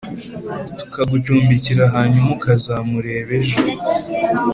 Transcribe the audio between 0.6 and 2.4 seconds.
tukagucumbikira hanyuma